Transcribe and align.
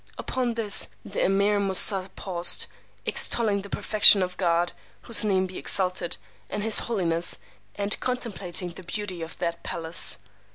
Upon 0.17 0.55
this, 0.55 0.87
the 1.05 1.19
Emeer 1.19 1.59
Moosà 1.59 2.09
paused, 2.15 2.65
extolling 3.05 3.61
the 3.61 3.69
perfection 3.69 4.23
of 4.23 4.35
God 4.35 4.71
(whose 5.03 5.23
name 5.23 5.45
be 5.45 5.59
exalted!) 5.59 6.17
and 6.49 6.63
his 6.63 6.79
holiness, 6.89 7.37
and 7.75 7.99
contemplating 7.99 8.69
the 8.71 8.81
beauty 8.83 9.21
of 9.21 9.37
that 9.37 9.61
palace. 9.61 10.17